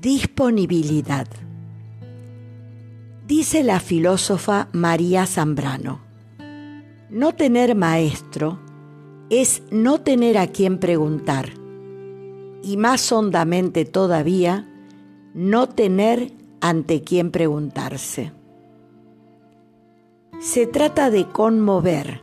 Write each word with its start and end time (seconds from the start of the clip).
Disponibilidad. 0.00 1.26
Dice 3.26 3.62
la 3.62 3.80
filósofa 3.80 4.68
María 4.72 5.26
Zambrano, 5.26 6.00
no 7.10 7.34
tener 7.34 7.74
maestro 7.74 8.58
es 9.30 9.62
no 9.70 10.00
tener 10.00 10.38
a 10.38 10.48
quien 10.48 10.78
preguntar 10.78 11.50
y 12.62 12.76
más 12.76 13.10
hondamente 13.12 13.84
todavía, 13.84 14.68
no 15.34 15.68
tener 15.68 16.32
ante 16.60 17.02
quien 17.02 17.30
preguntarse. 17.30 18.32
Se 20.40 20.66
trata 20.66 21.10
de 21.10 21.26
conmover, 21.28 22.22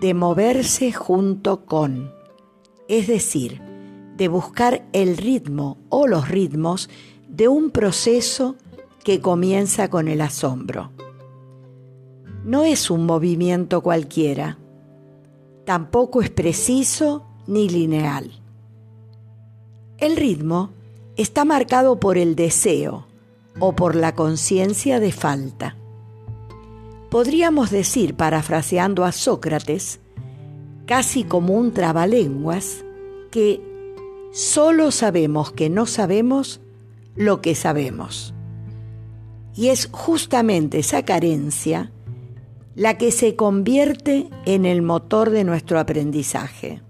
de 0.00 0.14
moverse 0.14 0.92
junto 0.92 1.64
con, 1.64 2.12
es 2.88 3.06
decir, 3.06 3.67
de 4.18 4.26
buscar 4.26 4.84
el 4.92 5.16
ritmo 5.16 5.78
o 5.88 6.08
los 6.08 6.28
ritmos 6.28 6.90
de 7.28 7.46
un 7.46 7.70
proceso 7.70 8.56
que 9.04 9.20
comienza 9.20 9.88
con 9.88 10.08
el 10.08 10.20
asombro. 10.20 10.90
No 12.44 12.64
es 12.64 12.90
un 12.90 13.06
movimiento 13.06 13.80
cualquiera, 13.80 14.58
tampoco 15.64 16.20
es 16.20 16.30
preciso 16.30 17.26
ni 17.46 17.68
lineal. 17.68 18.32
El 19.98 20.16
ritmo 20.16 20.70
está 21.16 21.44
marcado 21.44 22.00
por 22.00 22.18
el 22.18 22.34
deseo 22.34 23.06
o 23.60 23.76
por 23.76 23.94
la 23.94 24.16
conciencia 24.16 24.98
de 24.98 25.12
falta. 25.12 25.76
Podríamos 27.08 27.70
decir, 27.70 28.14
parafraseando 28.14 29.04
a 29.04 29.12
Sócrates, 29.12 30.00
casi 30.86 31.22
como 31.22 31.54
un 31.54 31.72
trabalenguas, 31.72 32.84
que 33.30 33.67
solo 34.32 34.90
sabemos 34.90 35.52
que 35.52 35.70
no 35.70 35.86
sabemos 35.86 36.60
lo 37.14 37.40
que 37.40 37.54
sabemos. 37.54 38.34
Y 39.54 39.68
es 39.68 39.88
justamente 39.90 40.78
esa 40.78 41.04
carencia 41.04 41.90
la 42.76 42.96
que 42.96 43.10
se 43.10 43.34
convierte 43.34 44.30
en 44.46 44.64
el 44.64 44.82
motor 44.82 45.30
de 45.30 45.42
nuestro 45.42 45.80
aprendizaje. 45.80 46.80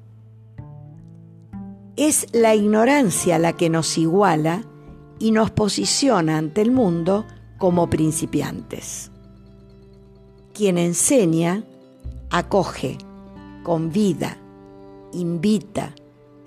Es 1.97 2.27
la 2.33 2.55
ignorancia 2.55 3.39
la 3.39 3.55
que 3.55 3.71
nos 3.71 3.97
iguala 3.97 4.65
y 5.19 5.31
nos 5.31 5.51
posiciona 5.51 6.37
ante 6.37 6.61
el 6.61 6.71
mundo 6.71 7.25
como 7.57 7.89
principiantes. 7.89 9.11
Quien 10.53 10.77
enseña, 10.77 11.65
acoge, 12.31 12.99
convida, 13.63 14.37
invita, 15.13 15.95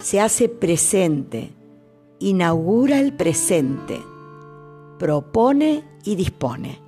se 0.02 0.20
hace 0.20 0.50
presente, 0.50 1.52
inaugura 2.20 3.00
el 3.00 3.14
presente, 3.14 4.02
propone 4.98 5.84
y 6.04 6.16
dispone. 6.16 6.80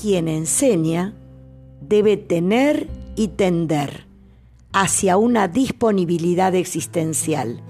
Quien 0.00 0.28
enseña 0.28 1.14
debe 1.80 2.16
tener 2.16 2.88
y 3.16 3.28
tender 3.28 4.06
hacia 4.72 5.16
una 5.16 5.48
disponibilidad 5.48 6.54
existencial, 6.54 7.60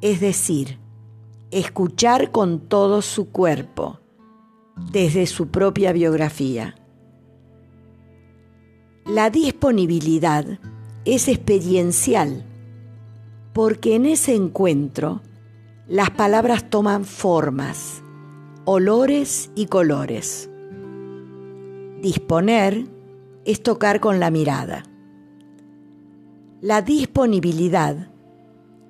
es 0.00 0.20
decir, 0.20 0.78
escuchar 1.50 2.30
con 2.30 2.60
todo 2.60 3.02
su 3.02 3.30
cuerpo, 3.30 3.98
desde 4.90 5.26
su 5.26 5.48
propia 5.48 5.92
biografía. 5.92 6.76
La 9.04 9.30
disponibilidad 9.30 10.60
es 11.04 11.28
experiencial, 11.28 12.44
porque 13.52 13.94
en 13.94 14.06
ese 14.06 14.34
encuentro 14.34 15.20
las 15.88 16.10
palabras 16.10 16.70
toman 16.70 17.04
formas, 17.04 18.02
olores 18.64 19.50
y 19.54 19.66
colores. 19.66 20.48
Disponer 22.00 22.86
es 23.44 23.62
tocar 23.62 24.00
con 24.00 24.20
la 24.20 24.30
mirada. 24.30 24.84
La 26.60 26.80
disponibilidad 26.80 28.08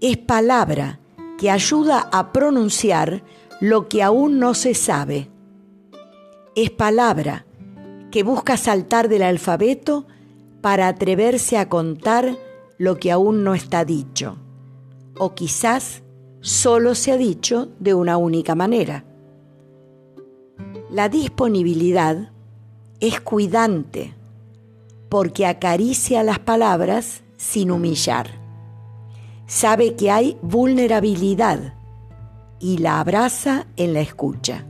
es 0.00 0.17
palabra 0.19 1.00
que 1.39 1.50
ayuda 1.50 2.09
a 2.12 2.33
pronunciar 2.33 3.25
lo 3.61 3.89
que 3.89 4.03
aún 4.03 4.39
no 4.39 4.55
se 4.55 4.75
sabe. 4.75 5.29
Es 6.55 6.71
palabra 6.71 7.47
que 8.11 8.23
busca 8.23 8.56
saltar 8.56 9.09
del 9.09 9.23
alfabeto 9.23 10.06
para 10.61 10.87
atreverse 10.87 11.56
a 11.56 11.69
contar 11.69 12.37
lo 12.79 12.99
que 12.99 13.11
aún 13.11 13.43
no 13.43 13.55
está 13.55 13.84
dicho. 13.84 14.42
O 15.19 15.34
quizás 15.34 16.03
solo 16.41 16.95
se 16.95 17.12
ha 17.12 17.17
dicho 17.17 17.69
de 17.78 17.95
una 17.95 18.17
única 18.17 18.55
manera. 18.55 19.05
La 20.91 21.09
disponibilidad 21.09 22.33
es 23.00 23.21
cuidante 23.21 24.15
porque 25.09 25.47
acaricia 25.47 26.23
las 26.23 26.39
palabras 26.39 27.23
sin 27.37 27.71
humillar. 27.71 28.31
Sabe 29.47 29.95
que 29.95 30.11
hay 30.11 30.37
vulnerabilidad 30.43 31.75
y 32.61 32.79
la 32.79 33.00
abraza 33.00 33.67
en 33.77 33.93
la 33.93 34.00
escucha. 34.00 34.65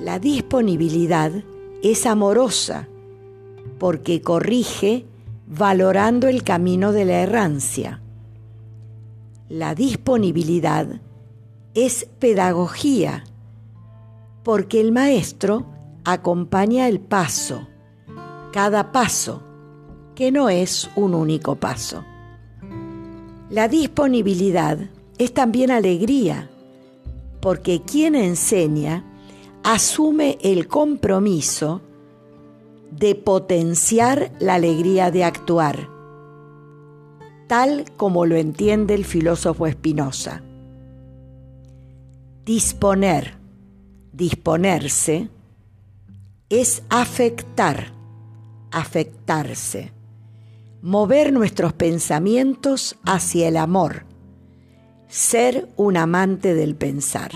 La 0.00 0.18
disponibilidad 0.18 1.32
es 1.82 2.06
amorosa 2.06 2.88
porque 3.78 4.22
corrige 4.22 5.04
valorando 5.46 6.28
el 6.28 6.42
camino 6.42 6.92
de 6.92 7.04
la 7.04 7.20
errancia. 7.20 8.00
La 9.48 9.76
disponibilidad 9.76 11.00
es 11.72 12.08
pedagogía 12.18 13.22
porque 14.42 14.80
el 14.80 14.90
maestro 14.90 15.66
acompaña 16.04 16.88
el 16.88 16.98
paso, 16.98 17.68
cada 18.52 18.90
paso 18.90 19.42
que 20.16 20.32
no 20.32 20.48
es 20.48 20.90
un 20.96 21.14
único 21.14 21.54
paso. 21.54 22.04
La 23.50 23.68
disponibilidad 23.68 24.78
es 25.18 25.32
también 25.32 25.70
alegría, 25.70 26.50
porque 27.40 27.82
quien 27.82 28.16
enseña 28.16 29.04
asume 29.62 30.38
el 30.42 30.66
compromiso 30.66 31.82
de 32.90 33.14
potenciar 33.14 34.32
la 34.40 34.54
alegría 34.54 35.12
de 35.12 35.22
actuar, 35.22 35.95
tal 37.46 37.84
como 37.96 38.26
lo 38.26 38.36
entiende 38.36 38.94
el 38.94 39.04
filósofo 39.04 39.66
Espinosa. 39.66 40.42
Disponer, 42.44 43.34
disponerse, 44.12 45.28
es 46.48 46.82
afectar, 46.90 47.92
afectarse 48.70 49.96
mover 50.86 51.32
nuestros 51.32 51.72
pensamientos 51.72 52.96
hacia 53.04 53.48
el 53.48 53.56
amor, 53.56 54.04
ser 55.08 55.68
un 55.74 55.96
amante 55.96 56.54
del 56.54 56.76
pensar. 56.76 57.32